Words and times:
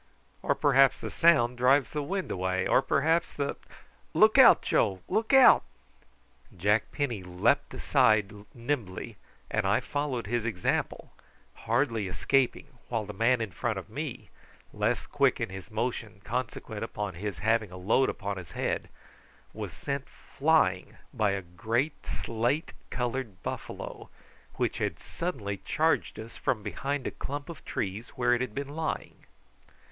"Or 0.41 0.55
perhaps 0.55 0.97
the 0.99 1.11
sound 1.11 1.59
drives 1.59 1.91
the 1.91 2.01
wind 2.01 2.31
away, 2.31 2.65
or 2.65 2.81
perhaps 2.81 3.33
the 3.35 3.55
Look 4.15 4.39
out, 4.39 4.63
Joe, 4.63 4.99
look 5.07 5.31
out!" 5.31 5.61
Jack 6.57 6.91
Penny 6.91 7.21
leaped 7.21 7.71
aside 7.75 8.33
nimbly, 8.55 9.17
and 9.51 9.63
I 9.67 9.79
followed 9.79 10.25
his 10.25 10.43
example, 10.43 11.13
hardly 11.53 12.07
escaping, 12.07 12.65
while 12.89 13.05
the 13.05 13.13
man 13.13 13.41
in 13.41 13.51
front 13.51 13.77
of 13.77 13.91
me, 13.91 14.31
less 14.73 15.05
quick 15.05 15.39
in 15.39 15.49
his 15.49 15.69
motion 15.69 16.19
consequent 16.23 16.83
upon 16.83 17.13
his 17.13 17.37
having 17.37 17.71
a 17.71 17.77
load 17.77 18.09
upon 18.09 18.37
his 18.37 18.49
head, 18.53 18.89
was 19.53 19.71
sent 19.71 20.09
flying 20.09 20.97
by 21.13 21.29
a 21.29 21.43
great 21.43 22.07
slate 22.07 22.73
coloured 22.89 23.43
buffalo 23.43 24.09
which 24.55 24.79
had 24.79 24.97
suddenly 24.99 25.57
charged 25.57 26.17
us 26.17 26.37
from 26.37 26.63
behind 26.63 27.05
a 27.05 27.11
clump 27.11 27.49
of 27.49 27.63
trees 27.65 28.09
where 28.15 28.33
it 28.33 28.41
had 28.41 28.55
been 28.55 28.69
lying. 28.69 29.27